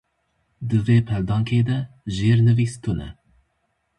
Di 0.67 0.77
vê 0.85 0.97
peldankê 1.07 1.61
de 1.69 1.77
jêrnivîs 2.15 2.73
tune. 2.83 3.09